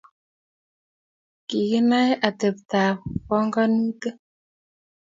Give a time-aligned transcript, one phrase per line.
[1.47, 4.15] Kikinae atebto ab panganutik